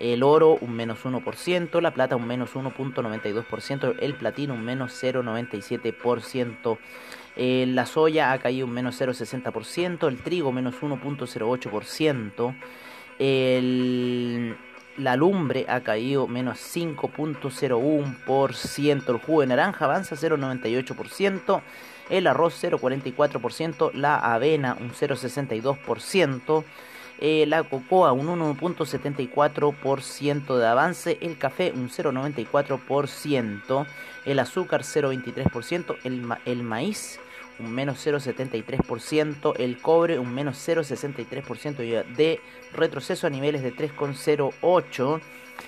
El 0.00 0.22
oro 0.22 0.56
un 0.60 0.76
menos 0.76 1.04
1%, 1.04 1.82
la 1.82 1.92
plata 1.92 2.14
un 2.16 2.26
menos 2.26 2.54
1.92%, 2.54 3.96
el 4.00 4.14
platino 4.14 4.54
un 4.54 4.64
menos 4.64 4.98
0.97%. 5.02 6.78
Eh, 7.40 7.66
la 7.68 7.86
soya 7.86 8.32
ha 8.32 8.40
caído 8.40 8.66
un 8.66 8.72
menos 8.72 9.00
0,60%, 9.00 10.08
el 10.08 10.18
trigo 10.18 10.50
menos 10.50 10.74
1.08%, 10.80 12.56
la 14.96 15.14
lumbre 15.14 15.64
ha 15.68 15.82
caído 15.82 16.26
menos 16.26 16.58
5.01%, 16.58 19.08
el 19.08 19.18
jugo 19.18 19.42
de 19.42 19.46
naranja 19.46 19.84
avanza 19.84 20.16
0.98%, 20.16 21.62
el 22.10 22.26
arroz 22.26 22.60
0.44%, 22.60 23.92
la 23.92 24.16
avena 24.16 24.76
un 24.80 24.90
0.62%, 24.90 26.64
eh, 27.20 27.46
la 27.46 27.62
cocoa 27.62 28.10
un 28.10 28.26
1.74% 28.26 30.56
de 30.56 30.66
avance, 30.66 31.18
el 31.20 31.38
café 31.38 31.72
un 31.72 31.88
0.94%, 31.88 33.86
el 34.24 34.40
azúcar 34.40 34.82
0.23%, 34.82 35.98
el, 36.02 36.26
el 36.44 36.64
maíz 36.64 37.20
un 37.58 37.72
menos 37.72 38.06
0,73%, 38.06 39.54
el 39.58 39.80
cobre 39.80 40.18
un 40.18 40.34
menos 40.34 40.56
0,63% 40.66 42.04
de 42.14 42.40
retroceso 42.72 43.26
a 43.26 43.30
niveles 43.30 43.62
de 43.62 43.74
3,08%, 43.74 45.20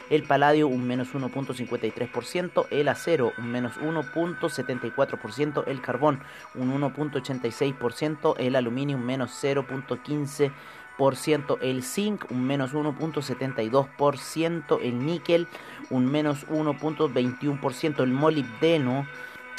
el 0.08 0.22
paladio 0.22 0.68
un 0.68 0.86
menos 0.86 1.12
1.53%, 1.14 2.66
el 2.70 2.88
acero 2.88 3.32
un 3.38 3.50
menos 3.50 3.76
1.74%, 3.78 5.64
el 5.66 5.80
carbón 5.80 6.20
un 6.54 6.80
1.86%, 6.80 8.36
el 8.38 8.54
aluminio 8.56 8.96
un 8.96 9.06
menos 9.06 9.32
0.15%, 9.42 11.58
el 11.62 11.82
zinc 11.82 12.30
un 12.30 12.44
menos 12.44 12.74
1.72%, 12.74 14.78
el 14.82 15.04
níquel 15.04 15.48
un 15.90 16.06
menos 16.06 16.46
1.21%, 16.48 18.02
el 18.02 18.12
molibdeno 18.12 19.06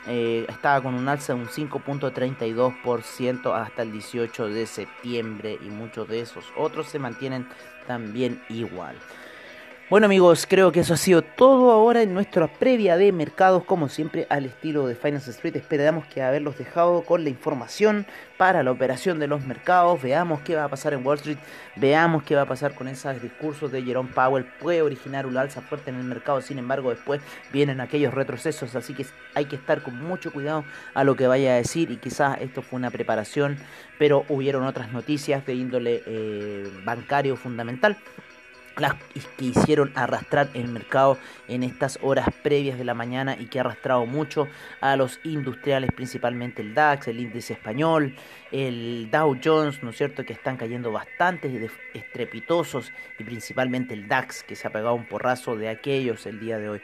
eh, 0.07 0.47
estaba 0.49 0.81
con 0.81 0.95
un 0.95 1.07
alza 1.07 1.33
de 1.33 1.41
un 1.41 1.47
5.32% 1.47 3.55
hasta 3.55 3.83
el 3.83 3.91
18 3.91 4.49
de 4.49 4.65
septiembre 4.65 5.59
y 5.61 5.69
muchos 5.69 6.07
de 6.07 6.21
esos 6.21 6.45
otros 6.57 6.87
se 6.87 6.97
mantienen 6.99 7.47
también 7.87 8.41
igual. 8.49 8.95
Bueno 9.91 10.05
amigos, 10.05 10.47
creo 10.49 10.71
que 10.71 10.79
eso 10.79 10.93
ha 10.93 10.97
sido 10.97 11.21
todo 11.21 11.69
ahora 11.69 12.01
en 12.01 12.13
nuestra 12.13 12.47
previa 12.47 12.95
de 12.95 13.11
mercados, 13.11 13.65
como 13.65 13.89
siempre 13.89 14.25
al 14.29 14.45
estilo 14.45 14.87
de 14.87 14.95
Finance 14.95 15.31
Street. 15.31 15.57
Esperamos 15.57 16.05
que 16.05 16.21
haberlos 16.21 16.57
dejado 16.57 17.01
con 17.01 17.25
la 17.25 17.29
información 17.29 18.05
para 18.37 18.63
la 18.63 18.71
operación 18.71 19.19
de 19.19 19.27
los 19.27 19.45
mercados. 19.45 20.01
Veamos 20.01 20.39
qué 20.43 20.55
va 20.55 20.63
a 20.63 20.69
pasar 20.69 20.93
en 20.93 21.05
Wall 21.05 21.17
Street, 21.17 21.39
veamos 21.75 22.23
qué 22.23 22.35
va 22.35 22.43
a 22.43 22.45
pasar 22.45 22.73
con 22.73 22.87
esos 22.87 23.21
discursos 23.21 23.69
de 23.73 23.83
Jerome 23.83 24.11
Powell. 24.15 24.45
Puede 24.61 24.81
originar 24.81 25.25
un 25.25 25.35
alza 25.35 25.59
fuerte 25.59 25.89
en 25.89 25.97
el 25.97 26.05
mercado, 26.05 26.41
sin 26.41 26.57
embargo 26.57 26.91
después 26.91 27.19
vienen 27.51 27.81
aquellos 27.81 28.13
retrocesos, 28.13 28.73
así 28.77 28.93
que 28.93 29.05
hay 29.35 29.43
que 29.43 29.57
estar 29.57 29.83
con 29.83 30.01
mucho 30.01 30.31
cuidado 30.31 30.63
a 30.93 31.03
lo 31.03 31.17
que 31.17 31.27
vaya 31.27 31.51
a 31.51 31.55
decir 31.55 31.91
y 31.91 31.97
quizás 31.97 32.39
esto 32.39 32.61
fue 32.61 32.79
una 32.79 32.91
preparación, 32.91 33.57
pero 33.99 34.23
hubieron 34.29 34.63
otras 34.63 34.93
noticias 34.93 35.45
de 35.45 35.53
índole 35.53 36.01
eh, 36.05 36.71
bancario 36.85 37.35
fundamental 37.35 37.97
que 39.37 39.45
hicieron 39.45 39.91
arrastrar 39.95 40.49
el 40.53 40.67
mercado 40.67 41.17
en 41.47 41.63
estas 41.63 41.99
horas 42.01 42.27
previas 42.41 42.77
de 42.77 42.85
la 42.85 42.93
mañana 42.93 43.35
y 43.39 43.45
que 43.45 43.59
ha 43.59 43.61
arrastrado 43.61 44.05
mucho 44.05 44.47
a 44.79 44.95
los 44.95 45.19
industriales, 45.23 45.91
principalmente 45.91 46.61
el 46.61 46.73
DAX, 46.73 47.07
el 47.07 47.19
índice 47.19 47.53
español, 47.53 48.15
el 48.51 49.09
Dow 49.11 49.37
Jones, 49.43 49.83
¿no 49.83 49.91
es 49.91 49.97
cierto?, 49.97 50.25
que 50.25 50.33
están 50.33 50.57
cayendo 50.57 50.91
bastante 50.91 51.69
estrepitosos 51.93 52.91
y 53.19 53.23
principalmente 53.23 53.93
el 53.93 54.07
DAX, 54.07 54.43
que 54.43 54.55
se 54.55 54.67
ha 54.67 54.71
pegado 54.71 54.95
un 54.95 55.05
porrazo 55.05 55.55
de 55.55 55.69
aquellos 55.69 56.25
el 56.25 56.39
día 56.39 56.57
de 56.57 56.69
hoy. 56.69 56.81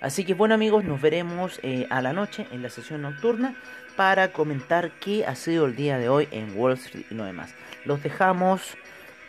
Así 0.00 0.24
que 0.24 0.34
bueno 0.34 0.54
amigos, 0.54 0.84
nos 0.84 1.00
veremos 1.00 1.58
eh, 1.62 1.86
a 1.90 2.00
la 2.02 2.12
noche 2.12 2.46
en 2.52 2.62
la 2.62 2.70
sesión 2.70 3.02
nocturna 3.02 3.56
para 3.96 4.32
comentar 4.32 4.92
qué 5.00 5.26
ha 5.26 5.34
sido 5.34 5.66
el 5.66 5.74
día 5.74 5.98
de 5.98 6.08
hoy 6.08 6.28
en 6.30 6.56
Wall 6.56 6.74
Street 6.74 7.06
y 7.10 7.14
no 7.14 7.24
demás. 7.24 7.52
Los 7.84 8.00
dejamos 8.02 8.76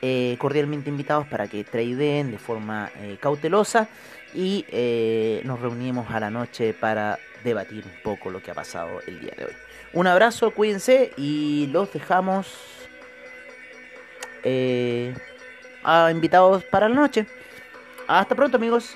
eh, 0.02 0.38
cordialmente 0.40 0.90
invitados 0.90 1.28
para 1.28 1.48
que 1.48 1.64
tradeen 1.64 2.32
de 2.32 2.38
forma 2.38 2.90
eh, 3.02 3.18
cautelosa 3.20 3.90
y 4.34 4.66
eh, 4.70 5.42
nos 5.44 5.60
reunimos 5.60 6.10
a 6.12 6.20
la 6.20 6.30
noche 6.30 6.74
para 6.74 7.20
debatir 7.44 7.84
un 7.86 8.02
poco 8.04 8.30
lo 8.30 8.42
que 8.42 8.52
ha 8.52 8.54
pasado 8.54 9.02
el 9.08 9.20
día 9.20 9.34
de 9.38 9.46
hoy. 9.46 9.52
Un 9.94 10.08
abrazo, 10.08 10.52
cuídense 10.52 11.12
y 11.18 11.68
los 11.72 11.92
dejamos 11.92 12.48
a 15.84 16.12
invitados 16.12 16.64
para 16.64 16.88
la 16.88 16.96
noche. 16.96 17.26
Hasta 18.08 18.36
pronto 18.36 18.58
amigos. 18.58 18.96